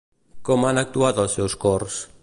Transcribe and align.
Com 0.49 0.65
han 0.69 0.83
actuat 0.83 1.21
els 1.25 1.37
seus 1.41 1.59
cors? 1.67 2.05